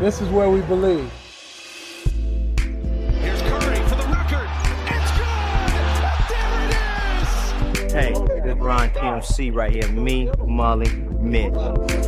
This 0.00 0.22
is 0.22 0.30
where 0.30 0.48
we 0.48 0.62
believe. 0.62 1.12
Here's 3.20 3.42
Curry 3.42 3.76
for 3.86 3.96
the 3.96 4.08
record. 4.10 4.48
It's 4.86 5.10
good. 5.12 5.28
There 6.30 6.64
it 6.64 6.72
is. 7.20 7.92
Hey, 7.92 8.14
this 8.14 8.46
is 8.46 8.54
Ron 8.54 8.88
TMC 8.88 9.54
right 9.54 9.70
here. 9.70 9.88
Me, 9.88 10.30
Molly, 10.46 10.90
Mint. 11.20 11.54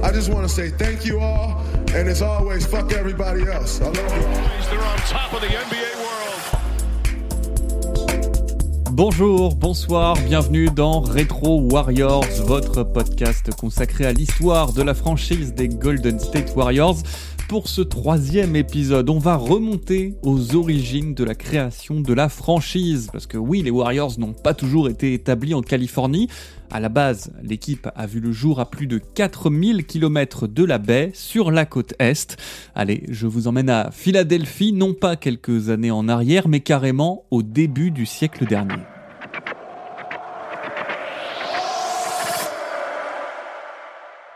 I 0.02 0.10
just 0.10 0.32
want 0.32 0.48
to 0.48 0.48
say 0.48 0.70
thank 0.70 1.04
you 1.04 1.20
all, 1.20 1.60
and 1.94 2.08
as 2.08 2.22
always, 2.22 2.64
fuck 2.64 2.94
everybody 2.94 3.42
else. 3.42 3.82
I 3.82 3.88
love 3.88 3.96
you. 3.96 4.02
They're 4.70 4.80
on 4.80 4.98
top 5.00 5.34
of 5.34 5.42
the 5.42 5.48
NBA 5.48 5.94
world. 5.96 6.62
Bonjour, 8.94 9.54
bonsoir, 9.54 10.16
bienvenue 10.26 10.68
dans 10.68 11.00
Retro 11.00 11.60
Warriors, 11.62 12.26
votre 12.44 12.84
podcast 12.84 13.50
consacré 13.58 14.04
à 14.04 14.12
l'histoire 14.12 14.72
de 14.74 14.82
la 14.82 14.92
franchise 14.92 15.54
des 15.54 15.68
Golden 15.68 16.20
State 16.20 16.54
Warriors. 16.54 16.96
Pour 17.52 17.68
ce 17.68 17.82
troisième 17.82 18.56
épisode, 18.56 19.10
on 19.10 19.18
va 19.18 19.36
remonter 19.36 20.14
aux 20.22 20.56
origines 20.56 21.12
de 21.12 21.22
la 21.22 21.34
création 21.34 22.00
de 22.00 22.14
la 22.14 22.30
franchise. 22.30 23.10
Parce 23.12 23.26
que 23.26 23.36
oui, 23.36 23.60
les 23.60 23.70
Warriors 23.70 24.18
n'ont 24.18 24.32
pas 24.32 24.54
toujours 24.54 24.88
été 24.88 25.12
établis 25.12 25.52
en 25.52 25.60
Californie. 25.60 26.28
À 26.70 26.80
la 26.80 26.88
base, 26.88 27.30
l'équipe 27.42 27.90
a 27.94 28.06
vu 28.06 28.20
le 28.20 28.32
jour 28.32 28.58
à 28.58 28.70
plus 28.70 28.86
de 28.86 28.96
4000 28.96 29.84
km 29.84 30.46
de 30.46 30.64
la 30.64 30.78
baie 30.78 31.10
sur 31.12 31.50
la 31.50 31.66
côte 31.66 31.92
Est. 31.98 32.38
Allez, 32.74 33.04
je 33.10 33.26
vous 33.26 33.48
emmène 33.48 33.68
à 33.68 33.90
Philadelphie, 33.90 34.72
non 34.72 34.94
pas 34.94 35.16
quelques 35.16 35.68
années 35.68 35.90
en 35.90 36.08
arrière, 36.08 36.48
mais 36.48 36.60
carrément 36.60 37.26
au 37.30 37.42
début 37.42 37.90
du 37.90 38.06
siècle 38.06 38.46
dernier. 38.46 38.80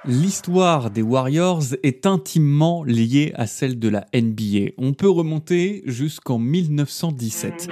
L'histoire 0.08 0.92
des 0.92 1.02
Warriors 1.02 1.74
est 1.82 2.06
intimement 2.06 2.84
liée 2.84 3.32
à 3.34 3.48
celle 3.48 3.76
de 3.80 3.88
la 3.88 4.06
NBA. 4.14 4.70
On 4.78 4.92
peut 4.92 5.10
remonter 5.10 5.82
jusqu'en 5.84 6.38
1917. 6.38 7.68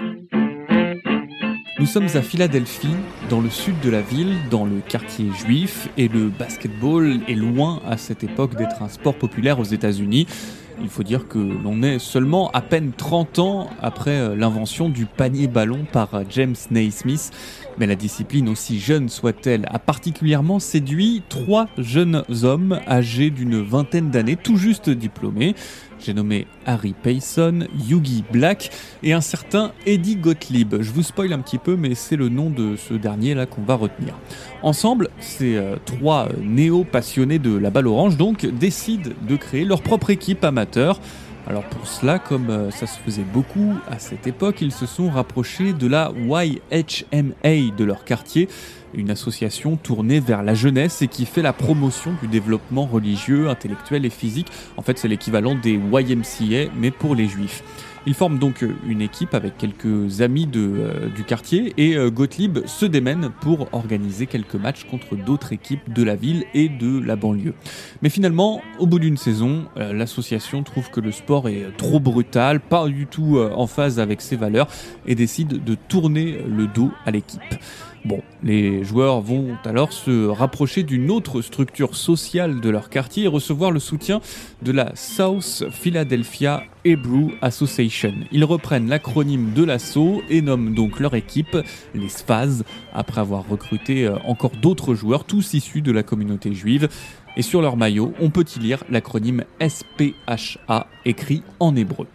Nous 1.79 1.87
sommes 1.87 2.09
à 2.13 2.23
Philadelphie, 2.23 2.97
dans 3.31 3.41
le 3.41 3.51
sud 3.51 3.79
de 3.85 3.91
la 3.91 4.01
ville, 4.01 4.35
dans 4.51 4.65
le 4.65 4.81
quartier 4.81 5.31
juif, 5.33 5.89
et 5.97 6.09
le 6.09 6.29
basketball 6.29 7.21
est 7.29 7.35
loin 7.35 7.81
à 7.87 7.97
cette 7.97 8.25
époque 8.25 8.57
d'être 8.57 8.83
un 8.83 8.89
sport 8.89 9.15
populaire 9.15 9.61
aux 9.61 9.65
États-Unis. 9.65 10.27
Il 10.81 10.89
faut 10.89 11.03
dire 11.03 11.29
que 11.29 11.39
l'on 11.39 11.83
est 11.83 11.99
seulement 11.99 12.51
à 12.51 12.61
peine 12.61 12.93
30 12.97 13.39
ans 13.39 13.71
après 13.81 14.19
euh, 14.19 14.35
l'invention 14.35 14.89
du 14.89 15.07
panier 15.07 15.47
ballon 15.47 15.87
par 15.91 16.15
euh, 16.15 16.23
James 16.29 16.57
Naismith. 16.71 17.31
Mais 17.79 17.87
la 17.87 17.95
discipline, 17.95 18.49
aussi 18.49 18.79
jeune 18.79 19.09
soit-elle, 19.09 19.67
a 19.71 19.79
particulièrement 19.79 20.59
séduit 20.59 21.23
trois 21.29 21.69
jeunes 21.79 22.25
hommes 22.43 22.81
âgés 22.89 23.31
d'une 23.31 23.61
vingtaine 23.61 24.11
d'années, 24.11 24.37
tout 24.37 24.57
juste 24.57 24.91
diplômés. 24.91 25.55
J'ai 25.99 26.15
nommé 26.15 26.47
Harry 26.67 26.95
Payson, 27.03 27.67
Yugi 27.89 28.25
Black 28.33 28.71
et 29.03 29.13
un 29.13 29.21
certain 29.21 29.73
Eddie 29.87 30.17
Gottlieb. 30.17 30.77
Je 30.81 30.91
vous 30.91 31.03
spoil 31.03 31.33
un 31.33 31.41
petit 31.41 31.59
peu, 31.59 31.77
mais 31.77 31.95
c'est 31.95 32.17
le 32.17 32.29
nom 32.29 32.51
de 32.51 32.77
ce 32.77 32.95
dernier 32.95 33.35
là 33.35 33.47
qu'on 33.47 33.63
va 33.63 33.75
retenir. 33.75 34.15
Ensemble, 34.63 35.09
ces 35.21 35.57
euh, 35.57 35.77
trois 35.85 36.29
euh, 36.29 36.33
néo-passionnés 36.43 37.39
de 37.39 37.57
la 37.57 37.71
balle 37.71 37.87
orange 37.87 38.17
donc 38.17 38.47
décident 38.47 39.11
de 39.29 39.37
créer 39.37 39.65
leur 39.65 39.83
propre 39.83 40.11
équipe 40.11 40.45
amateur. 40.45 41.01
Alors 41.47 41.65
pour 41.65 41.87
cela, 41.87 42.19
comme 42.19 42.49
euh, 42.49 42.71
ça 42.71 42.87
se 42.87 42.99
faisait 42.99 43.23
beaucoup 43.23 43.75
à 43.87 43.99
cette 43.99 44.27
époque, 44.27 44.63
ils 44.63 44.73
se 44.73 44.87
sont 44.87 45.11
rapprochés 45.11 45.75
de 45.75 45.87
la 45.87 46.11
YHMA 46.17 47.75
de 47.77 47.85
leur 47.85 48.05
quartier, 48.05 48.49
une 48.95 49.11
association 49.11 49.77
tournée 49.77 50.21
vers 50.21 50.43
la 50.43 50.55
jeunesse 50.55 51.03
et 51.03 51.09
qui 51.09 51.27
fait 51.27 51.43
la 51.43 51.53
promotion 51.53 52.15
du 52.23 52.29
développement 52.29 52.87
religieux, 52.87 53.51
intellectuel 53.51 54.07
et 54.07 54.11
physique. 54.11 54.49
En 54.79 54.83
fait, 54.83 54.99
c'est 54.99 55.09
l'équivalent 55.09 55.55
des 55.55 55.73
YMCA, 55.73 56.71
mais 56.77 56.91
pour 56.91 57.15
les 57.15 57.29
juifs. 57.29 57.63
Ils 58.07 58.15
forment 58.15 58.39
donc 58.39 58.63
euh, 58.63 58.75
une 58.87 59.01
équipe 59.01 59.35
avec 59.35 59.57
quelques 59.57 60.21
amis 60.21 60.49
euh, 60.57 61.09
du 61.09 61.25
quartier 61.25 61.73
et 61.79 61.97
euh, 61.97 62.11
Gottlieb 62.11 62.67
se 62.67 62.85
démène 62.85 63.31
pour 63.41 63.69
organiser 63.73 64.27
quelques 64.27 64.57
matchs 64.57 64.85
contre 64.85 65.17
d'autres 65.17 65.55
équipes 65.55 65.91
de 65.93 66.03
la 66.03 66.15
ville 66.15 66.45
et 66.53 66.69
de 66.69 66.99
la 67.01 67.17
banlieue. 67.17 67.55
Mais 68.03 68.11
finalement, 68.11 68.61
au 68.79 68.87
bout 68.87 68.99
d'une 68.99 69.17
saison, 69.17 69.65
l'association 69.77 70.63
trouve 70.63 70.91
que 70.91 71.01
le 71.01 71.13
sport 71.13 71.49
est 71.49 71.77
trop 71.77 72.01
brutal, 72.01 72.61
pas 72.61 72.87
du 72.89 73.07
tout 73.07 73.39
en 73.39 73.67
phase 73.67 73.99
avec 73.99 74.21
ses 74.21 74.37
valeurs 74.37 74.69
et 75.07 75.15
décide 75.15 75.65
de 75.65 75.75
tourner 75.75 76.39
le 76.47 76.67
dos 76.67 76.91
à 77.07 77.11
l'équipe. 77.11 77.41
Bon, 78.05 78.21
les 78.43 78.85
joueurs 78.85 79.23
vont 79.23 79.57
alors 79.65 79.95
se 79.95 80.27
rapprocher 80.27 80.83
d'une 80.83 81.11
autre 81.11 81.41
structure 81.41 81.97
sociale 81.97 82.61
de 82.61 82.69
leur 82.69 82.91
quartier 82.91 83.25
et 83.25 83.29
recevoir 83.29 83.71
le 83.71 83.81
soutien 83.81 84.21
de 84.61 84.73
la 84.73 84.95
South 84.95 85.65
Philadelphia 85.71 86.65
Hebrew 86.85 87.31
Association. 87.41 88.13
Ils 88.31 88.45
reprennent 88.45 88.91
l'acronyme 88.91 89.55
de 89.55 89.65
l'assaut 89.65 90.21
et 90.29 90.43
nomment 90.43 90.75
donc 90.75 91.01
leur 91.01 91.15
équipe 91.15 91.57
les 91.95 92.11
SFAZ, 92.11 92.65
après 92.93 93.23
avoir 93.23 93.49
recruté 93.49 94.07
euh, 94.07 94.19
encore 94.27 94.53
d'autres 94.61 94.95
joueurs, 94.95 95.25
tous 95.25 95.55
issus 95.55 95.81
de 95.81 95.91
la 95.91 96.03
communauté 96.03 96.53
juive. 96.53 96.91
Et 97.39 97.43
sur 97.43 97.63
leur 97.63 97.79
maillot, 97.79 98.13
on 98.21 98.29
peut 98.29 98.45
y 98.55 98.59
lire 98.59 98.85
l'acronyme 98.91 99.45
SPHA 99.67 100.89
écrit 101.07 101.43
en 101.59 101.75
hébreu. 101.75 102.07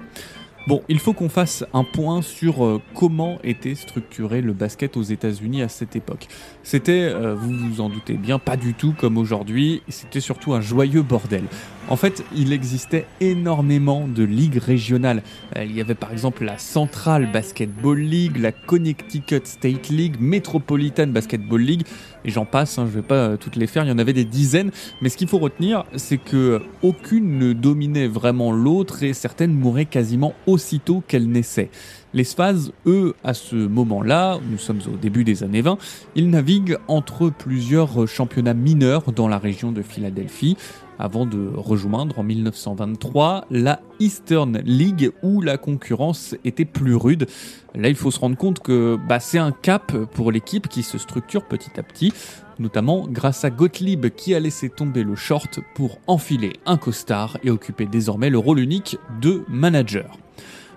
Bon, 0.69 0.83
il 0.87 0.99
faut 0.99 1.13
qu'on 1.13 1.29
fasse 1.29 1.65
un 1.73 1.83
point 1.83 2.21
sur 2.21 2.63
euh, 2.63 2.79
comment 2.93 3.39
était 3.43 3.73
structuré 3.73 4.39
le 4.41 4.53
basket 4.53 4.97
aux 4.97 5.01
États-Unis 5.01 5.63
à 5.63 5.67
cette 5.67 5.95
époque. 5.95 6.27
C'était, 6.61 7.09
euh, 7.11 7.33
vous 7.33 7.51
vous 7.51 7.81
en 7.81 7.89
doutez 7.89 8.13
bien, 8.13 8.37
pas 8.37 8.55
du 8.55 8.75
tout 8.75 8.93
comme 8.95 9.17
aujourd'hui, 9.17 9.81
c'était 9.87 10.19
surtout 10.19 10.53
un 10.53 10.61
joyeux 10.61 11.01
bordel. 11.01 11.45
En 11.89 11.95
fait, 11.95 12.23
il 12.35 12.53
existait 12.53 13.07
énormément 13.19 14.07
de 14.07 14.23
ligues 14.23 14.59
régionales. 14.59 15.23
Euh, 15.57 15.65
il 15.65 15.75
y 15.75 15.81
avait 15.81 15.95
par 15.95 16.11
exemple 16.11 16.45
la 16.45 16.59
Central 16.59 17.31
Basketball 17.31 17.97
League, 17.97 18.37
la 18.37 18.51
Connecticut 18.51 19.41
State 19.43 19.89
League, 19.89 20.17
Metropolitan 20.19 21.07
Basketball 21.07 21.59
League, 21.59 21.81
et 22.25 22.29
j'en 22.29 22.45
passe, 22.45 22.77
hein, 22.77 22.85
je 22.85 22.99
vais 22.99 23.05
pas 23.05 23.15
euh, 23.15 23.37
toutes 23.37 23.55
les 23.55 23.65
faire, 23.65 23.85
il 23.85 23.89
y 23.89 23.91
en 23.91 23.97
avait 23.97 24.13
des 24.13 24.23
dizaines, 24.23 24.69
mais 25.01 25.09
ce 25.09 25.17
qu'il 25.17 25.27
faut 25.27 25.39
retenir, 25.39 25.83
c'est 25.95 26.19
que 26.19 26.61
aucune 26.83 27.39
ne 27.39 27.53
dominait 27.53 28.07
vraiment 28.07 28.51
l'autre 28.51 29.01
et 29.01 29.13
certaines 29.13 29.53
mouraient 29.53 29.85
quasiment 29.85 30.35
aussitôt 30.45 31.01
qu'elles 31.07 31.27
naissaient. 31.27 31.71
Les 32.13 32.23
Sphaz, 32.23 32.71
eux, 32.87 33.13
à 33.23 33.35
ce 33.35 33.55
moment-là, 33.55 34.39
nous 34.49 34.57
sommes 34.57 34.79
au 34.91 34.97
début 34.97 35.23
des 35.23 35.43
années 35.43 35.61
20, 35.61 35.77
ils 36.15 36.31
naviguent 36.31 36.77
entre 36.87 37.29
plusieurs 37.29 38.07
championnats 38.07 38.55
mineurs 38.55 39.11
dans 39.11 39.27
la 39.27 39.37
région 39.37 39.71
de 39.71 39.83
Philadelphie, 39.83 40.57
avant 40.97 41.27
de 41.27 41.51
rejoindre 41.55 42.17
en 42.17 42.23
1923 42.23 43.45
la 43.51 43.81
Eastern 43.99 44.59
League 44.65 45.11
où 45.21 45.41
la 45.41 45.57
concurrence 45.57 46.35
était 46.43 46.65
plus 46.65 46.95
rude. 46.95 47.27
Là, 47.75 47.89
il 47.89 47.95
faut 47.95 48.09
se 48.09 48.19
rendre 48.19 48.37
compte 48.37 48.59
que 48.59 48.97
bah, 49.07 49.19
c'est 49.19 49.37
un 49.37 49.51
cap 49.51 49.95
pour 50.13 50.31
l'équipe 50.31 50.67
qui 50.67 50.81
se 50.81 50.97
structure 50.97 51.45
petit 51.45 51.79
à 51.79 51.83
petit, 51.83 52.11
notamment 52.57 53.07
grâce 53.07 53.45
à 53.45 53.51
Gottlieb 53.51 54.07
qui 54.09 54.33
a 54.33 54.39
laissé 54.39 54.69
tomber 54.69 55.03
le 55.03 55.15
short 55.15 55.59
pour 55.75 55.99
enfiler 56.07 56.53
un 56.65 56.77
costard 56.77 57.37
et 57.43 57.51
occuper 57.51 57.85
désormais 57.85 58.31
le 58.31 58.39
rôle 58.39 58.59
unique 58.59 58.97
de 59.21 59.43
manager. 59.47 60.17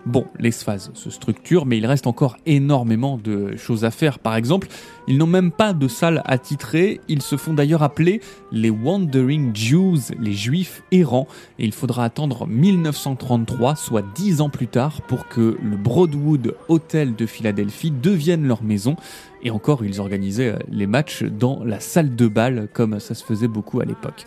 Bon, 0.05 0.27
les 0.41 0.51
phases 0.51 0.91
se 0.95 1.11
structurent, 1.11 1.65
mais 1.65 1.79
il 1.79 1.87
reste 1.87 2.09
encore 2.09 2.37
énormément 2.45 3.21
de 3.23 3.57
choses 3.57 3.85
à 3.85 3.93
faire. 3.93 4.19
Par 4.19 4.35
exemple, 4.35 4.67
ils 5.07 5.17
n'ont 5.17 5.29
même 5.29 5.53
pas 5.53 5.73
de 5.73 5.87
salle 5.87 6.23
attitrée. 6.25 7.01
Ils 7.07 7.23
se 7.23 7.37
font 7.37 7.55
d'ailleurs 7.55 7.85
appeler 7.85 8.21
les 8.51 8.71
Wandering 8.71 9.55
Jews, 9.55 10.01
les 10.19 10.33
Juifs 10.33 10.83
errants. 10.91 11.29
Et 11.61 11.65
il 11.65 11.73
faudra 11.73 12.05
attendre 12.05 12.49
1933, 12.49 13.77
soit 13.77 14.05
dix 14.15 14.41
ans 14.41 14.51
plus 14.51 14.67
tard, 14.67 15.03
pour 15.03 15.29
que 15.29 15.57
le 15.63 15.77
Broadwood 15.77 16.57
Hotel 16.69 17.15
de 17.15 17.27
Philadelphie 17.27 17.93
devienne 17.93 18.49
leur 18.49 18.65
maison. 18.65 18.97
Et 19.45 19.51
encore, 19.53 19.85
ils 19.85 20.01
organisaient 20.01 20.59
les 20.69 20.89
matchs 20.89 21.23
dans 21.23 21.63
la 21.63 21.79
salle 21.79 22.17
de 22.17 22.27
bal, 22.27 22.69
comme 22.73 22.99
ça 22.99 23.15
se 23.15 23.25
faisait 23.25 23.49
beaucoup 23.49 23.81
à 23.81 23.85
l'époque. 23.85 24.27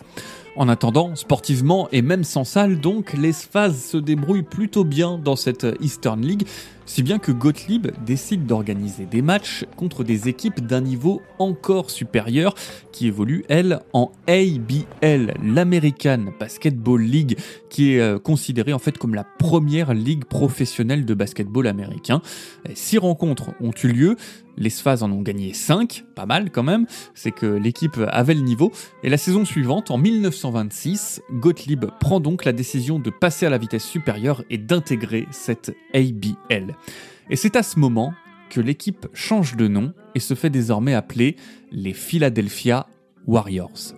En 0.56 0.70
attendant, 0.70 1.14
sportivement 1.16 1.86
et 1.92 2.00
même 2.00 2.24
sans 2.24 2.44
salle, 2.44 2.80
donc, 2.80 3.12
les 3.12 3.34
Sphaz 3.34 3.74
se 3.74 3.98
débrouillent 3.98 4.42
plutôt 4.42 4.84
bien 4.84 5.18
dans 5.18 5.36
cette 5.36 5.66
Eastern 5.82 6.22
League, 6.22 6.46
si 6.86 7.02
bien 7.02 7.18
que 7.18 7.32
Gottlieb 7.32 7.88
décide 8.04 8.46
d'organiser 8.46 9.06
des 9.06 9.20
matchs 9.20 9.64
contre 9.76 10.04
des 10.04 10.28
équipes 10.28 10.64
d'un 10.64 10.80
niveau 10.80 11.20
encore 11.38 11.90
supérieur 11.90 12.54
qui 12.92 13.08
évoluent, 13.08 13.44
elles, 13.48 13.80
en 13.92 14.12
ABL, 14.28 15.34
l'American 15.42 16.26
Basketball 16.38 17.02
League, 17.02 17.36
qui 17.68 17.94
est 17.94 18.00
euh, 18.00 18.18
considérée 18.18 18.72
en 18.72 18.78
fait 18.78 18.96
comme 18.96 19.14
la 19.14 19.24
première 19.24 19.92
ligue 19.92 20.24
professionnelle 20.24 21.04
de 21.04 21.14
basketball 21.14 21.66
américain. 21.66 22.22
Six 22.74 22.98
rencontres 22.98 23.50
ont 23.60 23.72
eu 23.82 23.88
lieu, 23.88 24.16
les 24.56 24.70
Sphaz 24.70 25.02
en 25.02 25.12
ont 25.12 25.22
gagné 25.22 25.52
5, 25.52 26.04
pas 26.14 26.26
mal 26.26 26.50
quand 26.50 26.62
même, 26.62 26.86
c'est 27.14 27.30
que 27.30 27.46
l'équipe 27.46 28.00
avait 28.08 28.34
le 28.34 28.40
niveau. 28.40 28.72
Et 29.02 29.10
la 29.10 29.18
saison 29.18 29.44
suivante, 29.44 29.90
en 29.90 29.98
1926, 29.98 31.22
Gottlieb 31.32 31.84
prend 32.00 32.20
donc 32.20 32.44
la 32.44 32.52
décision 32.52 32.98
de 32.98 33.10
passer 33.10 33.46
à 33.46 33.50
la 33.50 33.58
vitesse 33.58 33.84
supérieure 33.84 34.42
et 34.50 34.58
d'intégrer 34.58 35.26
cette 35.30 35.76
ABL. 35.94 36.75
Et 37.30 37.36
c'est 37.36 37.56
à 37.56 37.62
ce 37.62 37.78
moment 37.78 38.14
que 38.50 38.60
l'équipe 38.60 39.06
change 39.12 39.56
de 39.56 39.68
nom 39.68 39.92
et 40.14 40.20
se 40.20 40.34
fait 40.34 40.50
désormais 40.50 40.94
appeler 40.94 41.36
les 41.72 41.92
Philadelphia 41.92 42.86
Warriors. 43.26 43.94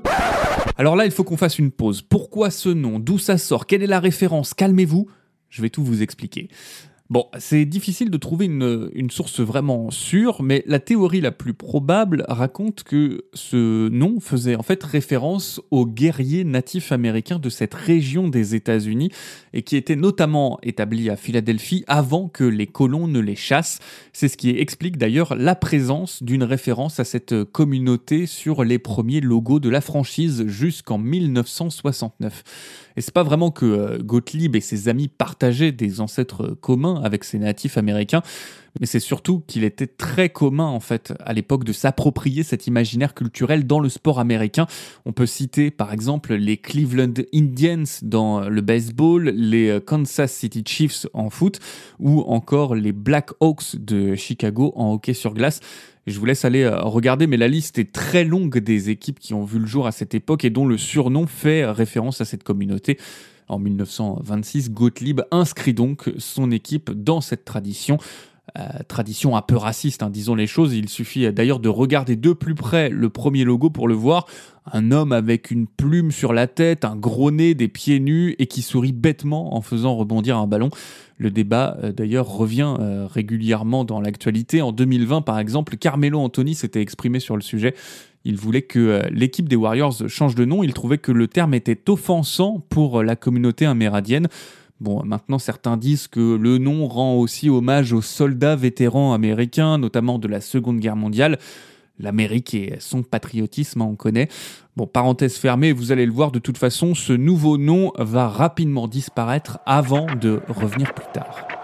Alors 0.77 0.97
là, 0.97 1.05
il 1.05 1.11
faut 1.11 1.25
qu'on 1.25 1.37
fasse 1.37 1.59
une 1.59 1.71
pause. 1.71 2.03
Pourquoi 2.03 2.51
ce 2.51 2.69
nom? 2.69 2.99
D'où 2.99 3.19
ça 3.19 3.37
sort? 3.37 3.67
Quelle 3.67 3.83
est 3.83 3.87
la 3.89 4.01
référence? 4.01 4.55
Calmez-vous, 4.55 5.09
je 5.49 5.63
vais 5.63 5.71
tout 5.71 5.85
vous 5.85 6.03
expliquer. 6.03 6.49
Bon, 7.11 7.25
c'est 7.39 7.65
difficile 7.65 8.11
de 8.11 8.19
trouver 8.19 8.45
une, 8.45 9.11
source 9.11 9.41
vraiment 9.41 9.91
sûre, 9.91 10.43
mais 10.43 10.63
la 10.67 10.79
théorie 10.79 11.23
la 11.23 11.33
plus 11.33 11.55
probable 11.55 12.23
raconte 12.29 12.83
que 12.83 13.25
ce 13.33 13.89
nom 13.89 14.21
faisait 14.21 14.57
en 14.57 14.63
fait 14.63 14.85
référence 14.85 15.59
aux 15.71 15.87
guerriers 15.87 16.45
natifs 16.45 16.93
américains 16.93 17.39
de 17.39 17.49
cette 17.49 17.73
région 17.73 18.29
des 18.29 18.55
États-Unis 18.55 19.11
et 19.55 19.63
qui 19.63 19.77
étaient 19.77 19.97
notamment 19.97 20.59
établis 20.63 21.09
à 21.09 21.17
Philadelphie 21.17 21.83
avant 21.87 22.29
que 22.29 22.45
les 22.45 22.67
colons 22.67 23.09
ne 23.09 23.21
les 23.21 23.37
chassent. 23.37 23.79
C'est 24.13 24.29
ce 24.29 24.37
qui 24.37 24.51
explique 24.51 24.99
d'ailleurs 24.99 25.35
la 25.35 25.55
présence 25.55 26.23
d'une 26.23 26.45
référence 26.45 27.01
à 27.01 27.05
cette 27.05 27.43
communauté 27.45 28.27
sur 28.27 28.65
les 28.65 28.79
premiers 28.79 29.23
logos 29.23 29.61
de 29.61 29.71
la 29.71 29.81
franchise 29.81 30.47
jusqu'en 30.47 30.99
1969. 30.99 32.45
Et 32.99 33.01
c'est 33.01 33.15
pas 33.15 33.23
vraiment 33.23 33.53
que 33.53 33.65
euh, 33.65 33.99
Gottlieb 33.99 34.57
et 34.57 34.61
ses 34.61 34.89
amis 34.89 35.07
partageaient 35.07 35.71
des 35.71 36.01
ancêtres 36.01 36.57
communs 36.61 36.98
avec 37.03 37.25
ces 37.25 37.39
natifs 37.39 37.79
américains, 37.79 38.23
mais 38.81 38.87
c'est 38.87 39.01
surtout 39.01 39.43
qu'il 39.47 39.65
était 39.65 39.87
très 39.87 40.29
commun 40.29 40.67
en 40.67 40.81
fait 40.81 41.13
à 41.21 41.33
l'époque 41.33 41.65
de 41.65 41.73
s'approprier 41.73 42.43
cet 42.43 42.67
imaginaire 42.67 43.15
culturel 43.15 43.67
dans 43.67 43.81
le 43.81 43.89
sport 43.89 44.21
américain. 44.21 44.67
On 45.05 45.13
peut 45.13 45.27
citer 45.27 45.71
par 45.71 45.93
exemple 45.93 46.35
les 46.35 46.57
Cleveland 46.57 47.15
Indians 47.35 47.85
dans 48.03 48.49
le 48.49 48.61
baseball, 48.61 49.31
les 49.31 49.69
euh, 49.69 49.81
Kansas 49.81 50.33
City 50.33 50.63
Chiefs 50.67 51.07
en 51.13 51.31
foot 51.31 51.61
ou 51.99 52.21
encore 52.23 52.75
les 52.75 52.93
Black 52.93 53.31
Hawks 53.41 53.77
de 53.77 54.15
Chicago 54.15 54.73
en 54.77 54.93
hockey 54.93 55.15
sur 55.15 55.35
glace 55.35 55.61
je 56.09 56.19
vous 56.19 56.25
laisse 56.25 56.45
aller 56.45 56.63
euh, 56.63 56.81
regarder, 56.81 57.27
mais 57.27 57.37
la 57.37 57.49
liste 57.49 57.79
est 57.79 57.93
très 57.93 58.25
longue 58.25 58.59
des 58.59 58.91
équipes 58.91 59.19
qui 59.19 59.35
ont 59.35 59.45
vu 59.45 59.59
le 59.59 59.67
jour 59.67 59.87
à 59.87 59.93
cette 59.93 60.15
époque 60.15 60.45
et 60.45 60.51
dont 60.51 60.67
le 60.67 60.79
surnom 60.79 61.27
fait 61.27 61.65
référence 61.67 62.21
à 62.21 62.25
cette 62.25 62.45
communauté. 62.45 62.99
En 63.49 63.59
1926, 63.59 64.71
Gottlieb 64.71 65.23
inscrit 65.31 65.75
donc 65.75 66.11
son 66.19 66.51
équipe 66.51 66.91
dans 66.91 67.21
cette 67.21 67.45
tradition. 67.45 67.99
Euh, 68.59 68.63
tradition 68.89 69.37
un 69.37 69.43
peu 69.43 69.57
raciste, 69.57 70.03
hein, 70.03 70.11
disons 70.11 70.35
les 70.35 70.47
choses. 70.47 70.75
Il 70.75 70.89
suffit 70.89 71.31
d'ailleurs 71.33 71.61
de 71.61 71.69
regarder 71.69 72.17
de 72.17 72.33
plus 72.33 72.55
près 72.55 72.89
le 72.89 73.11
premier 73.11 73.45
logo 73.45 73.69
pour 73.69 73.89
le 73.89 73.95
voir. 73.95 74.27
Un 74.73 74.91
homme 74.91 75.13
avec 75.13 75.51
une 75.51 75.67
plume 75.67 76.11
sur 76.11 76.33
la 76.33 76.47
tête, 76.47 76.85
un 76.85 76.97
gros 76.97 77.31
nez, 77.31 77.55
des 77.55 77.69
pieds 77.69 78.01
nus 78.01 78.37
et 78.39 78.47
qui 78.47 78.63
sourit 78.63 78.93
bêtement 78.93 79.55
en 79.55 79.61
faisant 79.61 79.97
rebondir 79.97 80.39
un 80.39 80.47
ballon. 80.47 80.71
Le 81.19 81.31
débat 81.31 81.77
euh, 81.83 81.93
d'ailleurs 81.93 82.27
revient 82.27 82.75
euh, 82.81 83.07
régulièrement 83.07 83.85
dans 83.85 84.01
l'actualité. 84.01 84.63
En 84.63 84.73
2020 84.73 85.23
par 85.23 85.39
exemple, 85.39 85.77
Carmelo 85.77 86.19
Anthony 86.19 86.55
s'était 86.55 86.81
exprimé 86.81 87.21
sur 87.21 87.37
le 87.37 87.43
sujet. 87.43 87.75
Il 88.25 88.37
voulait 88.37 88.63
que 88.63 89.03
l'équipe 89.11 89.49
des 89.49 89.57
Warriors 89.57 90.09
change 90.09 90.35
de 90.35 90.45
nom. 90.45 90.63
Il 90.63 90.75
trouvait 90.75 90.99
que 90.99 91.13
le 91.13 91.29
terme 91.29 91.55
était 91.55 91.89
offensant 91.89 92.65
pour 92.69 93.03
la 93.03 93.17
communauté 93.17 93.65
amérindienne. 93.65 94.29
Bon, 94.81 95.03
maintenant 95.05 95.41
certains 95.41 95.77
disent 95.77 96.07
que 96.07 96.37
le 96.37 96.59
nom 96.59 96.87
rend 96.87 97.17
aussi 97.17 97.51
hommage 97.51 97.93
aux 97.93 98.03
soldats 98.03 98.55
vétérans 98.55 99.13
américains, 99.13 99.77
notamment 99.77 100.19
de 100.19 100.29
la 100.29 100.41
Seconde 100.41 100.79
Guerre 100.79 100.97
mondiale. 100.97 101.39
L'Amérique 101.99 102.55
et 102.55 102.77
son 102.79 103.03
patriotisme, 103.03 103.83
on 103.83 103.97
connaît. 103.97 104.29
Bon, 104.77 104.87
parenthèse 104.87 105.37
fermée, 105.37 105.73
vous 105.73 105.91
allez 105.91 106.07
le 106.07 106.13
voir, 106.13 106.31
de 106.31 106.39
toute 106.39 106.59
façon, 106.59 106.95
ce 106.95 107.13
nouveau 107.13 107.59
nom 107.59 107.93
va 107.99 108.29
rapidement 108.29 108.87
disparaître 108.87 109.59
avant 109.67 110.07
de 110.15 110.41
revenir 110.49 110.95
plus 110.95 111.13
tard. 111.13 111.58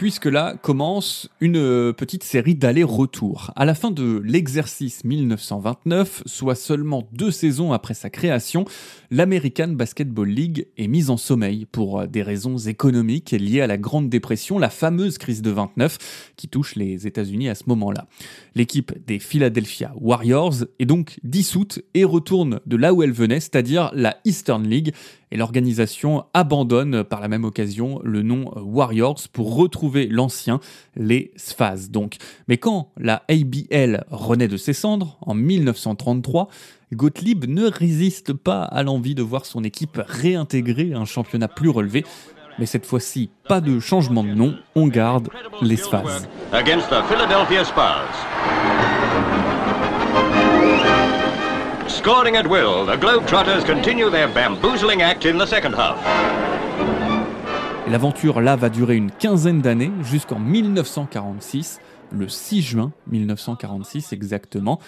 Puisque 0.00 0.24
là 0.24 0.56
commence 0.62 1.28
une 1.42 1.58
euh, 1.58 1.92
petite 1.92 2.24
série 2.24 2.54
d'allers-retours. 2.54 3.50
À 3.54 3.66
la 3.66 3.74
fin 3.74 3.90
de 3.90 4.22
l'exercice 4.24 5.04
1929, 5.04 6.22
soit 6.24 6.54
seulement 6.54 7.06
deux 7.12 7.30
saisons 7.30 7.74
après 7.74 7.92
sa 7.92 8.08
création, 8.08 8.64
l'American 9.10 9.68
Basketball 9.68 10.26
League 10.26 10.68
est 10.78 10.88
mise 10.88 11.10
en 11.10 11.18
sommeil 11.18 11.66
pour 11.66 12.00
euh, 12.00 12.06
des 12.06 12.22
raisons 12.22 12.56
économiques 12.56 13.32
liées 13.32 13.60
à 13.60 13.66
la 13.66 13.76
Grande 13.76 14.08
Dépression, 14.08 14.58
la 14.58 14.70
fameuse 14.70 15.18
crise 15.18 15.42
de 15.42 15.50
29 15.50 16.32
qui 16.34 16.48
touche 16.48 16.76
les 16.76 17.06
États-Unis 17.06 17.50
à 17.50 17.54
ce 17.54 17.64
moment-là. 17.66 18.06
L'équipe 18.54 18.94
des 19.06 19.18
Philadelphia 19.18 19.92
Warriors 20.00 20.64
est 20.78 20.86
donc 20.86 21.20
dissoute 21.24 21.82
et 21.92 22.04
retourne 22.04 22.60
de 22.64 22.76
là 22.76 22.94
où 22.94 23.02
elle 23.02 23.12
venait, 23.12 23.40
c'est-à-dire 23.40 23.90
la 23.92 24.16
Eastern 24.24 24.66
League, 24.66 24.94
et 25.30 25.36
l'organisation 25.36 26.24
abandonne 26.34 27.04
par 27.04 27.20
la 27.20 27.28
même 27.28 27.44
occasion 27.44 28.00
le 28.02 28.22
nom 28.22 28.50
Warriors 28.56 29.20
pour 29.32 29.56
retrouver 29.56 30.06
l'ancien, 30.06 30.60
les 30.96 31.32
Sphas 31.36 31.88
donc. 31.90 32.16
Mais 32.48 32.58
quand 32.58 32.90
la 32.96 33.22
ABL 33.28 34.04
renaît 34.10 34.48
de 34.48 34.56
ses 34.56 34.72
cendres, 34.72 35.18
en 35.22 35.34
1933, 35.34 36.48
Gottlieb 36.92 37.44
ne 37.46 37.66
résiste 37.66 38.32
pas 38.32 38.62
à 38.62 38.82
l'envie 38.82 39.14
de 39.14 39.22
voir 39.22 39.46
son 39.46 39.62
équipe 39.62 40.00
réintégrer 40.06 40.92
un 40.92 41.04
championnat 41.04 41.48
plus 41.48 41.68
relevé. 41.68 42.04
Mais 42.58 42.66
cette 42.66 42.84
fois-ci, 42.84 43.30
pas 43.48 43.60
de 43.60 43.78
changement 43.78 44.24
de 44.24 44.34
nom, 44.34 44.54
on 44.74 44.88
garde 44.88 45.28
les 45.62 45.76
Sphas. 45.76 46.26
Scoring 51.90 52.36
at 52.36 52.46
will, 52.46 52.86
the 52.86 52.96
Globetrotters 52.96 53.64
continue 53.66 54.10
their 54.10 54.28
bamboozling 54.28 55.02
act 55.02 55.26
in 55.26 55.38
the 55.38 55.44
second 55.44 55.74
half. 55.74 55.98
L'aventure 57.88 58.40
là 58.40 58.54
va 58.54 58.68
durer 58.68 58.94
une 58.94 59.10
quinzaine 59.10 59.60
d'années 59.60 59.90
jusqu'en 60.02 60.38
1946, 60.38 61.80
le 62.12 62.28
6 62.28 62.62
juin 62.62 62.92
1946 63.10 64.12
exactement, 64.12 64.78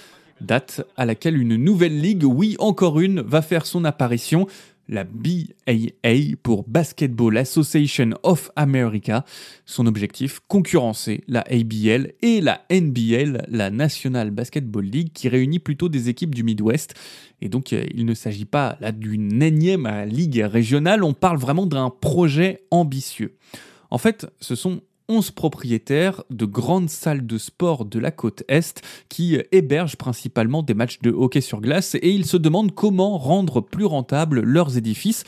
date 0.41 0.83
à 0.97 1.05
laquelle 1.05 1.37
une 1.37 1.57
nouvelle 1.57 2.01
ligue, 2.01 2.25
oui 2.25 2.55
encore 2.61 3.01
une, 3.01 3.21
va 3.21 3.43
faire 3.43 3.67
son 3.67 3.85
apparition, 3.85 4.47
la 4.89 5.05
BAA 5.05 6.37
pour 6.43 6.65
Basketball 6.69 7.37
Association 7.37 8.11
of 8.23 8.51
America. 8.57 9.25
Son 9.65 9.87
objectif, 9.87 10.41
concurrencer 10.49 11.23
la 11.29 11.41
ABL 11.51 12.13
et 12.23 12.41
la 12.41 12.63
NBL, 12.71 13.47
la 13.49 13.71
National 13.71 14.31
Basketball 14.31 14.85
League, 14.85 15.13
qui 15.13 15.29
réunit 15.29 15.59
plutôt 15.59 15.89
des 15.89 16.09
équipes 16.09 16.35
du 16.35 16.43
Midwest. 16.43 16.95
Et 17.41 17.49
donc, 17.49 17.73
euh, 17.73 17.85
il 17.95 18.05
ne 18.05 18.15
s'agit 18.15 18.45
pas 18.45 18.77
là 18.81 18.93
d'une 18.93 19.43
énième 19.43 19.89
ligue 20.07 20.45
régionale, 20.45 21.05
on 21.05 21.15
parle 21.15 21.39
vraiment 21.39 21.67
d'un 21.67 21.91
projet 21.91 22.63
ambitieux. 22.71 23.37
En 23.91 23.99
fait, 23.99 24.27
ce 24.41 24.55
sont 24.55 24.81
11 25.13 25.33
propriétaires 25.33 26.25
de 26.31 26.47
grandes 26.47 26.89
salles 26.89 27.27
de 27.27 27.37
sport 27.37 27.85
de 27.85 27.99
la 27.99 28.11
côte 28.11 28.45
Est 28.49 28.81
qui 29.11 29.39
hébergent 29.53 29.97
principalement 29.97 30.63
des 30.63 30.73
matchs 30.73 31.01
de 31.03 31.11
hockey 31.11 31.43
sur 31.43 31.61
glace 31.61 31.97
et 31.97 32.11
ils 32.11 32.25
se 32.25 32.39
demandent 32.39 32.73
comment 32.73 33.19
rendre 33.19 33.61
plus 33.61 33.85
rentables 33.85 34.41
leurs 34.41 34.79
édifices. 34.79 35.25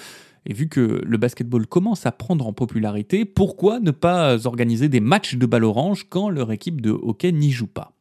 Et 0.46 0.54
vu 0.54 0.70
que 0.70 1.02
le 1.04 1.18
basketball 1.18 1.66
commence 1.66 2.06
à 2.06 2.12
prendre 2.12 2.46
en 2.46 2.54
popularité, 2.54 3.26
pourquoi 3.26 3.78
ne 3.78 3.90
pas 3.90 4.46
organiser 4.46 4.88
des 4.88 5.00
matchs 5.00 5.34
de 5.34 5.44
balle 5.44 5.64
orange 5.64 6.06
quand 6.08 6.30
leur 6.30 6.50
équipe 6.50 6.80
de 6.80 6.90
hockey 6.90 7.32
n'y 7.32 7.50
joue 7.50 7.66
pas? 7.66 7.93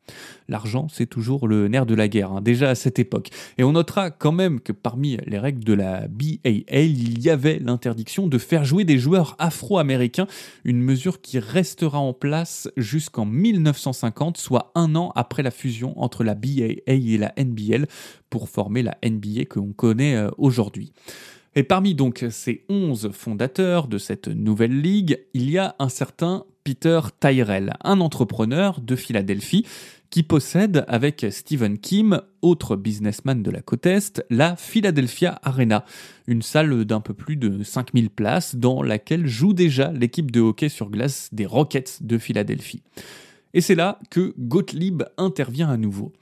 L'argent, 0.50 0.88
c'est 0.92 1.06
toujours 1.06 1.48
le 1.48 1.68
nerf 1.68 1.86
de 1.86 1.96
la 1.96 2.08
guerre, 2.08 2.32
hein, 2.32 2.42
déjà 2.42 2.70
à 2.70 2.76
cette 2.76 3.00
époque. 3.00 3.30
Et 3.58 3.64
on 3.64 3.72
notera 3.72 4.12
quand 4.12 4.32
même 4.32 4.60
que 4.60 4.72
parmi 4.72 5.18
les 5.26 5.40
règles 5.40 5.64
de 5.64 5.74
la 5.74 6.08
BAL, 6.08 6.64
il 6.74 7.22
y 7.22 7.30
avait 7.30 7.60
l'interdiction 7.60 8.28
de 8.28 8.38
faire 8.38 8.66
jouer 8.66 8.84
des 8.84 9.00
joueurs 9.00 9.36
afro-américains, 9.40 10.28
une 10.66 10.82
mesure 10.82 11.22
qui 11.22 11.40
restera 11.40 12.00
en 12.00 12.14
place 12.14 12.70
jusqu'en 12.76 13.26
1950, 13.26 14.38
soit 14.38 14.72
un 14.76 14.96
an 14.96 15.12
après 15.16 15.44
la 15.44 15.52
fusion 15.52 16.00
entre 16.02 16.24
la 16.24 16.36
BAA 16.36 16.74
et 16.88 17.18
la 17.18 17.34
NBL, 17.38 17.88
pour 18.30 18.50
former 18.50 18.84
la 18.84 18.98
NBA 19.06 19.46
que 19.46 19.60
l'on 19.60 19.74
connaît 19.74 20.16
euh, 20.16 20.30
aujourd'hui. 20.38 20.92
Et 21.56 21.64
parmi 21.64 21.94
donc 21.94 22.26
ces 22.32 22.66
11 22.68 23.12
fondateurs 23.12 23.88
de 23.88 24.00
cette 24.00 24.28
nouvelle 24.28 24.82
ligue, 24.82 25.20
il 25.36 25.52
y 25.52 25.60
a 25.60 25.76
un 25.78 25.90
certain 25.90 26.46
Peter 26.64 27.00
Tyrell, 27.20 27.74
un 27.84 28.00
entrepreneur 28.00 28.80
de 28.80 28.96
Philadelphie 28.96 29.66
qui 30.10 30.22
possède 30.24 30.86
avec 30.88 31.26
Stephen 31.32 31.80
Kim, 31.80 32.22
autre 32.44 32.76
businessman 32.76 33.42
de 33.42 33.50
la 33.50 33.62
côte 33.62 33.88
Est, 33.88 34.24
la 34.30 34.56
Philadelphia 34.56 35.40
Arena, 35.42 35.86
une 36.28 36.44
salle 36.44 36.86
d'un 36.86 37.02
peu 37.02 37.16
plus 37.16 37.36
de 37.36 37.64
5000 37.64 38.12
places 38.12 38.56
dans 38.56 38.84
laquelle 38.84 39.26
joue 39.26 39.54
déjà 39.54 39.92
l'équipe 39.92 40.30
de 40.30 40.40
hockey 40.40 40.70
sur 40.70 40.92
glace 40.92 41.30
des 41.32 41.48
Rockets 41.48 42.04
de 42.04 42.18
Philadelphie. 42.20 42.84
Et 43.56 43.62
c'est 43.62 43.76
là 43.76 44.00
que 44.12 44.36
Gottlieb 44.38 45.04
intervient 45.18 45.70
à 45.70 45.78
nouveau. 45.78 46.14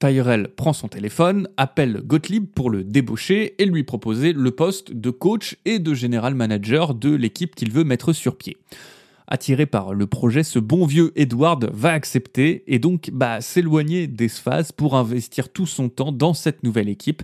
Tyrell 0.00 0.48
prend 0.48 0.72
son 0.72 0.88
téléphone, 0.88 1.48
appelle 1.56 2.02
Gottlieb 2.04 2.46
pour 2.46 2.70
le 2.70 2.84
débaucher 2.84 3.60
et 3.60 3.66
lui 3.66 3.84
proposer 3.84 4.32
le 4.32 4.50
poste 4.50 4.92
de 4.92 5.10
coach 5.10 5.56
et 5.64 5.78
de 5.78 5.94
général 5.94 6.34
manager 6.34 6.94
de 6.94 7.14
l'équipe 7.14 7.54
qu'il 7.54 7.72
veut 7.72 7.84
mettre 7.84 8.12
sur 8.12 8.36
pied. 8.36 8.56
Attiré 9.30 9.66
par 9.66 9.92
le 9.92 10.06
projet, 10.06 10.42
ce 10.42 10.58
bon 10.58 10.86
vieux 10.86 11.12
Edward 11.14 11.68
va 11.70 11.92
accepter 11.92 12.64
et 12.66 12.78
donc 12.78 13.10
bah, 13.12 13.42
s'éloigner 13.42 14.06
des 14.06 14.28
phases 14.28 14.72
pour 14.72 14.96
investir 14.96 15.50
tout 15.50 15.66
son 15.66 15.90
temps 15.90 16.12
dans 16.12 16.32
cette 16.32 16.62
nouvelle 16.62 16.88
équipe. 16.88 17.22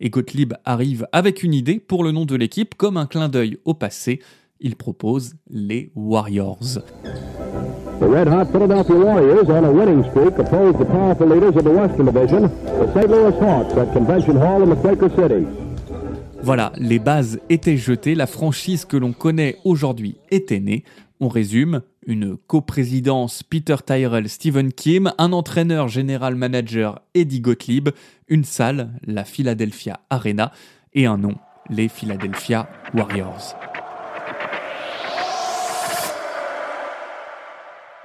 Et 0.00 0.10
Gottlieb 0.10 0.52
arrive 0.66 1.08
avec 1.10 1.42
une 1.42 1.54
idée 1.54 1.78
pour 1.78 2.04
le 2.04 2.12
nom 2.12 2.26
de 2.26 2.36
l'équipe, 2.36 2.74
comme 2.74 2.98
un 2.98 3.06
clin 3.06 3.30
d'œil 3.30 3.56
au 3.64 3.72
passé. 3.72 4.20
Il 4.60 4.76
propose 4.76 5.36
les 5.48 5.90
Warriors. 5.94 6.80
The 7.98 8.04
red-hot 8.04 8.52
Philadelphia 8.52 8.94
Warriors 8.94 9.48
on 9.48 9.64
a 9.64 9.70
winning 9.70 10.04
streak 10.10 10.38
oppose 10.38 10.74
the 10.78 10.84
powerful 10.84 11.26
leaders 11.26 11.56
of 11.56 11.64
the 11.64 11.70
Western 11.70 12.04
Division, 12.04 12.50
the 12.78 12.86
St. 12.94 13.08
Louis 13.08 13.32
Hawks 13.40 13.72
at 13.78 13.94
Convention 13.94 14.36
Hall 14.36 14.62
in 14.62 14.68
the 14.68 14.80
Quaker 14.82 15.08
City. 15.16 15.46
Voilà, 16.42 16.72
les 16.76 16.98
bases 16.98 17.40
étaient 17.48 17.76
jetées, 17.76 18.14
la 18.14 18.26
franchise 18.26 18.84
que 18.84 18.96
l'on 18.96 19.12
connaît 19.12 19.56
aujourd'hui 19.64 20.16
était 20.30 20.60
née. 20.60 20.84
On 21.20 21.28
résume, 21.28 21.82
une 22.06 22.36
coprésidence 22.36 23.42
Peter 23.42 23.76
Tyrell, 23.84 24.28
Stephen 24.28 24.72
Kim, 24.72 25.12
un 25.18 25.32
entraîneur 25.32 25.88
général 25.88 26.36
manager 26.36 27.00
Eddie 27.14 27.40
Gottlieb, 27.40 27.88
une 28.28 28.44
salle, 28.44 28.92
la 29.04 29.24
Philadelphia 29.24 30.00
Arena, 30.10 30.52
et 30.94 31.06
un 31.06 31.18
nom, 31.18 31.34
les 31.70 31.88
Philadelphia 31.88 32.68
Warriors. 32.94 33.67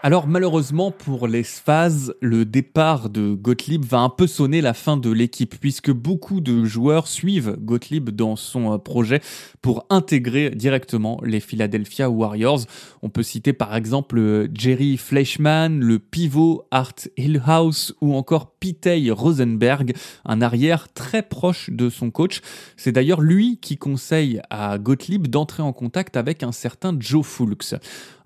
Alors 0.06 0.28
malheureusement 0.28 0.92
pour 0.92 1.30
les 1.30 1.44
Sphaz, 1.44 2.14
le 2.20 2.44
départ 2.44 3.10
de 3.10 3.34
Gottlieb 3.36 3.86
va 3.86 4.00
un 4.00 4.10
peu 4.10 4.28
sonner 4.28 4.60
la 4.60 4.74
fin 4.74 4.98
de 4.98 5.10
l'équipe 5.10 5.56
puisque 5.58 5.92
beaucoup 5.92 6.42
de 6.42 6.66
joueurs 6.66 7.08
suivent 7.08 7.56
Gottlieb 7.58 8.10
dans 8.10 8.36
son 8.36 8.74
euh, 8.74 8.78
projet 8.78 9.22
pour 9.62 9.86
intégrer 9.90 10.50
directement 10.50 11.22
les 11.24 11.40
Philadelphia 11.40 12.10
Warriors. 12.10 12.66
On 13.02 13.08
peut 13.08 13.24
citer 13.24 13.54
par 13.54 13.78
exemple 13.78 14.18
euh, 14.18 14.50
Jerry 14.54 14.98
Fleischman, 14.98 15.80
le 15.80 16.00
pivot 16.00 16.66
Art 16.70 17.08
Hillhouse 17.16 17.96
ou 18.02 18.14
encore 18.14 18.52
Pitey 18.60 19.10
Rosenberg, 19.10 19.94
un 20.26 20.42
arrière 20.42 20.92
très 20.92 21.22
proche 21.22 21.70
de 21.70 21.90
son 21.90 22.12
coach. 22.12 22.42
C'est 22.76 22.92
d'ailleurs 22.92 23.22
lui 23.22 23.58
qui 23.62 23.78
conseille 23.78 24.42
à 24.50 24.78
Gottlieb 24.80 25.28
d'entrer 25.28 25.64
en 25.64 25.72
contact 25.72 26.18
avec 26.18 26.44
un 26.44 26.52
certain 26.52 26.94
Joe 27.00 27.26
Fulks 27.26 27.76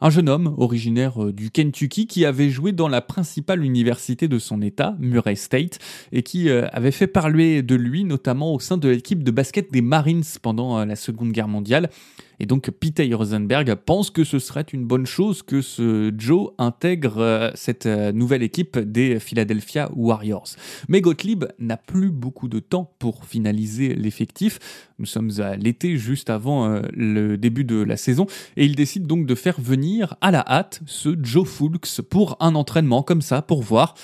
un 0.01 0.09
jeune 0.09 0.29
homme 0.29 0.53
originaire 0.57 1.23
euh, 1.23 1.33
du 1.33 1.51
Kentucky 1.67 2.07
qui 2.07 2.25
avait 2.25 2.49
joué 2.49 2.71
dans 2.71 2.87
la 2.87 3.01
principale 3.01 3.63
université 3.63 4.29
de 4.29 4.39
son 4.39 4.61
État, 4.61 4.95
Murray 4.99 5.35
State, 5.35 5.79
et 6.13 6.23
qui 6.23 6.49
euh, 6.49 6.67
avait 6.71 6.91
fait 6.91 7.07
parler 7.07 7.61
de 7.61 7.75
lui 7.75 8.05
notamment 8.05 8.53
au 8.53 8.59
sein 8.59 8.77
de 8.77 8.87
l'équipe 8.87 9.21
de 9.21 9.31
basket 9.31 9.71
des 9.71 9.81
Marines 9.81 10.23
pendant 10.41 10.79
euh, 10.79 10.85
la 10.85 10.95
Seconde 10.95 11.33
Guerre 11.33 11.49
mondiale. 11.49 11.89
Et 12.39 12.45
donc 12.45 12.69
Peter 12.71 13.11
Rosenberg 13.13 13.73
pense 13.85 14.11
que 14.11 14.23
ce 14.23 14.39
serait 14.39 14.65
une 14.73 14.85
bonne 14.85 15.05
chose 15.05 15.41
que 15.41 15.61
ce 15.61 16.13
Joe 16.17 16.51
intègre 16.57 17.17
euh, 17.17 17.51
cette 17.55 17.85
euh, 17.85 18.11
nouvelle 18.11 18.43
équipe 18.43 18.77
des 18.77 19.19
Philadelphia 19.19 19.89
Warriors. 19.95 20.49
Mais 20.87 21.01
Gottlieb 21.01 21.45
n'a 21.59 21.77
plus 21.77 22.11
beaucoup 22.11 22.47
de 22.47 22.59
temps 22.59 22.93
pour 22.99 23.25
finaliser 23.25 23.95
l'effectif. 23.95 24.59
Nous 24.99 25.05
sommes 25.05 25.31
à 25.39 25.55
l'été 25.55 25.97
juste 25.97 26.29
avant 26.29 26.67
euh, 26.67 26.81
le 26.93 27.37
début 27.37 27.63
de 27.63 27.81
la 27.81 27.97
saison 27.97 28.27
et 28.55 28.65
il 28.65 28.75
décide 28.75 29.07
donc 29.07 29.25
de 29.25 29.35
faire 29.35 29.59
venir 29.59 30.15
à 30.21 30.31
la 30.31 30.45
hâte 30.47 30.81
ce 30.85 31.15
Joe 31.21 31.47
Fulks 31.47 32.01
pour 32.01 32.37
un 32.39 32.55
entraînement 32.55 33.03
comme 33.03 33.21
ça 33.21 33.41
pour 33.41 33.61
voir 33.61 33.95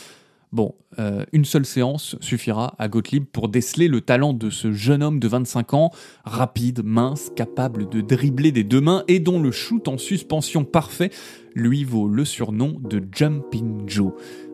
Bon, 0.53 0.75
euh, 0.99 1.25
une 1.33 1.45
seule 1.45 1.65
séance 1.65 2.15
suffira 2.21 2.75
à 2.77 2.87
Gottlieb 2.87 3.25
pour 3.25 3.49
déceler 3.49 3.87
le 3.87 4.01
talent 4.01 4.33
de 4.33 4.51
ce 4.51 4.71
jeune 4.71 5.01
homme 5.01 5.19
de 5.19 5.27
25 5.27 5.73
ans, 5.73 5.89
rapide, 6.25 6.83
mince, 6.85 7.31
capable 7.35 7.89
de 7.89 8.01
dribbler 8.01 8.51
des 8.51 8.63
deux 8.63 8.79
mains 8.79 9.03
et 9.07 9.17
dont 9.17 9.41
le 9.41 9.49
shoot 9.49 9.87
en 9.87 9.97
suspension 9.97 10.63
parfait 10.63 11.09
lui 11.55 11.83
vaut 11.83 12.07
le 12.07 12.23
surnom 12.23 12.79
de 12.79 13.01
Jumping 13.11 13.85
Joe. 13.87 14.11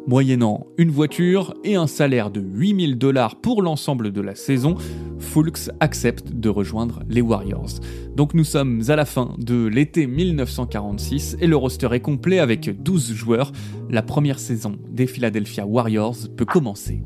Moyennant 0.10 0.66
une 0.80 0.89
voiture 0.89 1.54
et 1.63 1.75
un 1.75 1.86
salaire 1.86 2.32
de 2.32 2.42
8000 2.42 2.98
dollars 2.98 3.36
pour 3.36 3.62
l'ensemble 3.62 4.12
de 4.12 4.22
la 4.22 4.34
saison, 4.34 4.74
Fulks 5.20 5.70
accepte 5.80 6.32
de 6.32 6.50
rejoindre 6.50 7.04
les 7.08 7.22
Warriors. 7.22 7.80
Donc 8.16 8.34
nous 8.34 8.44
sommes 8.44 8.82
à 8.88 8.96
la 8.96 9.06
fin 9.06 9.36
de 9.38 9.68
l'été 9.68 10.08
1946 10.08 11.38
et 11.39 11.46
le 11.46 11.56
roster 11.56 11.89
est 11.92 12.00
complet 12.00 12.39
avec 12.39 12.82
12 12.82 13.13
joueurs. 13.13 13.51
La 13.92 14.01
première 14.01 14.39
saison 14.39 14.78
des 14.89 15.06
Philadelphia 15.06 15.68
Warriors 15.68 16.18
peut 16.36 16.46
commencer. 16.46 17.04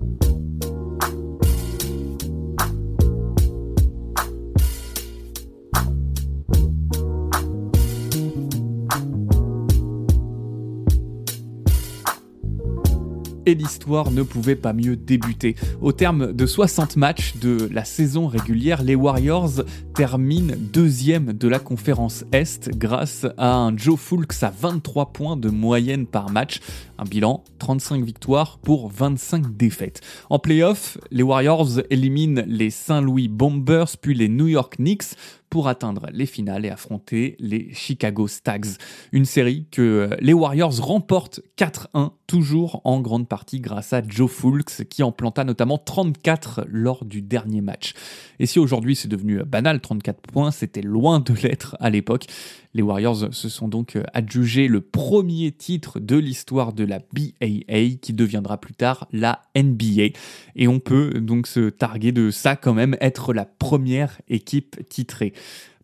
Et 13.45 13.55
l'histoire 13.55 14.12
ne 14.12 14.23
pouvait 14.23 14.55
pas 14.55 14.73
mieux 14.73 14.95
débuter. 14.95 15.55
Au 15.81 15.91
terme 15.91 16.33
de 16.33 16.45
60 16.45 16.95
matchs 16.95 17.35
de 17.38 17.69
la 17.71 17.85
saison 17.85 18.27
régulière, 18.27 18.83
les 18.83 18.95
Warriors 18.95 19.63
terminent 19.95 20.53
deuxième 20.57 21.33
de 21.33 21.47
la 21.47 21.59
conférence 21.59 22.25
Est 22.31 22.69
grâce 22.77 23.25
à 23.38 23.55
un 23.55 23.77
Joe 23.77 24.00
Fulks 24.00 24.43
à 24.43 24.51
23 24.57 25.13
points 25.13 25.38
de 25.38 25.50
moyenne 25.50 26.05
par 26.05 26.29
match. 26.29 26.59
Un 27.03 27.05
bilan 27.05 27.43
35 27.60 28.05
victoires 28.05 28.60
pour 28.60 28.88
25 28.88 29.57
défaites. 29.57 30.00
En 30.29 30.39
playoff, 30.39 30.98
les 31.12 31.22
Warriors 31.22 31.81
éliminent 31.89 32.43
les 32.48 32.69
Saint-Louis 32.69 33.27
Bombers 33.27 33.98
puis 34.01 34.13
les 34.13 34.29
New 34.29 34.48
York 34.48 34.77
Knicks 34.77 35.17
pour 35.50 35.67
atteindre 35.67 36.07
les 36.12 36.25
finales 36.25 36.65
et 36.65 36.69
affronter 36.69 37.36
les 37.39 37.72
Chicago 37.74 38.27
Stags. 38.27 38.77
Une 39.12 39.25
série 39.25 39.67
que 39.69 40.10
les 40.19 40.33
Warriors 40.33 40.79
remportent 40.81 41.41
4-1, 41.57 42.12
toujours 42.25 42.81
en 42.86 43.01
grande 43.01 43.27
partie 43.27 43.60
grâce 43.60 43.93
à 43.93 44.01
Joe 44.01 44.31
Fulks 44.31 44.86
qui 44.89 45.03
en 45.03 45.12
planta 45.12 45.43
notamment 45.43 45.77
34 45.77 46.65
lors 46.67 47.05
du 47.05 47.22
dernier 47.22 47.62
match. 47.62 47.93
Et 48.39 48.45
si 48.45 48.57
aujourd'hui 48.57 48.95
c'est 48.95 49.10
devenu 49.10 49.43
banal, 49.43 49.79
34 49.79 50.22
points, 50.22 50.51
c'était 50.51 50.81
loin 50.81 51.19
de 51.19 51.33
l'être 51.43 51.75
à 51.79 51.89
l'époque. 51.89 52.25
Les 52.73 52.81
Warriors 52.81 53.33
se 53.33 53.49
sont 53.49 53.67
donc 53.67 53.97
adjugés 54.13 54.67
le 54.67 54.81
premier 54.81 55.51
titre 55.51 55.99
de 55.99 56.17
l'histoire 56.17 56.73
de 56.73 56.83
la 56.83 56.99
BAA 56.99 57.97
qui 58.01 58.13
deviendra 58.13 58.57
plus 58.57 58.73
tard 58.73 59.07
la 59.11 59.41
NBA. 59.55 60.17
Et 60.55 60.67
on 60.67 60.79
peut 60.79 61.19
donc 61.19 61.47
se 61.47 61.69
targuer 61.69 62.11
de 62.11 62.31
ça 62.31 62.55
quand 62.55 62.73
même, 62.73 62.97
être 62.99 63.33
la 63.33 63.45
première 63.45 64.19
équipe 64.27 64.77
titrée. 64.89 65.33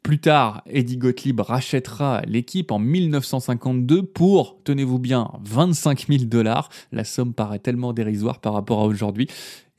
Plus 0.01 0.19
tard, 0.19 0.63
Eddie 0.65 0.97
Gottlieb 0.97 1.39
rachètera 1.41 2.21
l'équipe 2.25 2.71
en 2.71 2.79
1952 2.79 4.03
pour, 4.03 4.57
tenez-vous 4.63 4.97
bien, 4.97 5.29
25 5.43 6.07
000 6.07 6.23
dollars. 6.23 6.69
La 6.91 7.03
somme 7.03 7.33
paraît 7.33 7.59
tellement 7.59 7.91
dérisoire 7.91 8.39
par 8.39 8.53
rapport 8.53 8.79
à 8.79 8.85
aujourd'hui. 8.85 9.27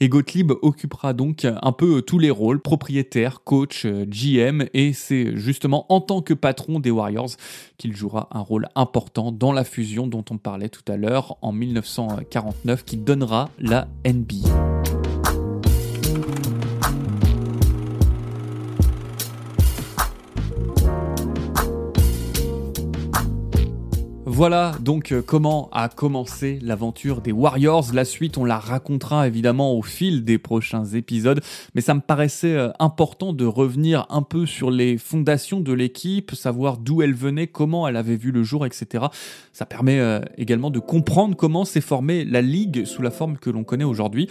Et 0.02 0.08
Gottlieb 0.08 0.52
occupera 0.62 1.12
donc 1.12 1.44
un 1.44 1.72
peu 1.72 2.00
tous 2.00 2.18
les 2.18 2.30
rôles, 2.30 2.60
propriétaire, 2.60 3.44
coach, 3.44 3.84
GM, 3.86 4.64
et 4.72 4.94
c'est 4.94 5.36
justement 5.36 5.84
en 5.92 6.00
tant 6.00 6.22
que 6.22 6.32
patron 6.32 6.80
des 6.80 6.90
Warriors 6.90 7.30
qu'il 7.76 7.94
jouera 7.94 8.28
un 8.30 8.40
rôle 8.40 8.68
important 8.74 9.30
dans 9.30 9.52
la 9.52 9.64
fusion 9.64 10.06
dont 10.06 10.24
on 10.30 10.38
parlait 10.38 10.70
tout 10.70 10.90
à 10.90 10.96
l'heure 10.96 11.36
en 11.42 11.52
1949 11.52 12.84
qui 12.84 12.96
donnera 12.96 13.50
la 13.58 13.88
NBA. 14.06 14.99
Voilà 24.40 24.72
donc 24.80 25.12
euh, 25.12 25.20
comment 25.20 25.68
a 25.70 25.90
commencé 25.90 26.60
l'aventure 26.62 27.20
des 27.20 27.30
Warriors. 27.30 27.92
La 27.92 28.06
suite, 28.06 28.38
on 28.38 28.46
la 28.46 28.58
racontera 28.58 29.26
évidemment 29.26 29.74
au 29.76 29.82
fil 29.82 30.24
des 30.24 30.38
prochains 30.38 30.86
épisodes, 30.86 31.42
mais 31.74 31.82
ça 31.82 31.92
me 31.92 32.00
paraissait 32.00 32.54
euh, 32.54 32.70
important 32.78 33.34
de 33.34 33.44
revenir 33.44 34.06
un 34.08 34.22
peu 34.22 34.46
sur 34.46 34.70
les 34.70 34.96
fondations 34.96 35.60
de 35.60 35.74
l'équipe, 35.74 36.30
savoir 36.30 36.78
d'où 36.78 37.02
elle 37.02 37.12
venait, 37.12 37.48
comment 37.48 37.86
elle 37.86 37.96
avait 37.96 38.16
vu 38.16 38.30
le 38.30 38.42
jour, 38.42 38.64
etc. 38.64 39.04
Ça 39.52 39.66
permet 39.66 40.00
euh, 40.00 40.20
également 40.38 40.70
de 40.70 40.78
comprendre 40.78 41.36
comment 41.36 41.66
s'est 41.66 41.82
formée 41.82 42.24
la 42.24 42.40
ligue 42.40 42.86
sous 42.86 43.02
la 43.02 43.10
forme 43.10 43.36
que 43.36 43.50
l'on 43.50 43.62
connaît 43.62 43.84
aujourd'hui 43.84 44.30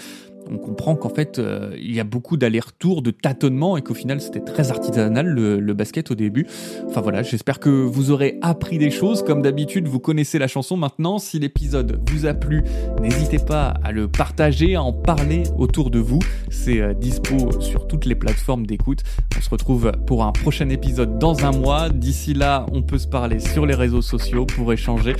on 0.49 0.57
comprend 0.57 0.95
qu'en 0.95 1.09
fait, 1.09 1.39
euh, 1.39 1.75
il 1.77 1.93
y 1.93 1.99
a 1.99 2.03
beaucoup 2.03 2.37
d'allers-retours, 2.37 3.01
de 3.01 3.11
tâtonnements 3.11 3.77
et 3.77 3.81
qu'au 3.81 3.93
final, 3.93 4.21
c'était 4.21 4.39
très 4.39 4.71
artisanal 4.71 5.27
le, 5.27 5.73
basket 5.73 6.11
au 6.11 6.15
début. 6.15 6.45
Enfin 6.87 7.01
voilà, 7.01 7.23
j'espère 7.23 7.59
que 7.59 7.69
vous 7.69 8.11
aurez 8.11 8.37
appris 8.41 8.77
des 8.77 8.91
choses. 8.91 9.23
Comme 9.23 9.41
d'habitude, 9.41 9.87
vous 9.87 9.99
connaissez 9.99 10.39
la 10.39 10.47
chanson 10.47 10.75
maintenant. 10.75 11.19
Si 11.19 11.39
l'épisode 11.39 12.01
vous 12.09 12.25
a 12.25 12.33
plu, 12.33 12.63
n'hésitez 13.01 13.39
pas 13.39 13.73
à 13.83 13.91
le 13.91 14.07
partager, 14.07 14.75
à 14.75 14.83
en 14.83 14.91
parler 14.91 15.43
autour 15.57 15.89
de 15.89 15.99
vous. 15.99 16.19
C'est 16.49 16.81
euh, 16.81 16.93
dispo 16.93 17.61
sur 17.61 17.87
toutes 17.87 18.05
les 18.05 18.15
plateformes 18.15 18.65
d'écoute. 18.65 19.03
On 19.37 19.41
se 19.41 19.49
retrouve 19.49 19.91
pour 20.05 20.23
un 20.25 20.31
prochain 20.31 20.69
épisode 20.69 21.19
dans 21.19 21.45
un 21.45 21.51
mois. 21.51 21.89
D'ici 21.89 22.33
là, 22.33 22.65
on 22.71 22.81
peut 22.81 22.97
se 22.97 23.07
parler 23.07 23.39
sur 23.39 23.65
les 23.65 23.75
réseaux 23.75 24.01
sociaux 24.01 24.45
pour 24.45 24.73
échanger. 24.73 25.13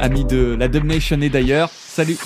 Amis 0.00 0.24
de 0.24 0.56
la 0.58 0.68
Dub 0.68 0.84
Nation 0.84 1.20
et 1.20 1.28
d'ailleurs, 1.28 1.70
salut 1.70 2.16